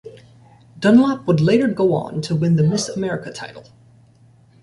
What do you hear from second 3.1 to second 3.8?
title.